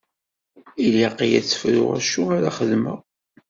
[0.85, 2.99] Ilaq-iyi ad tt-fruɣ acu ara xedmeɣ.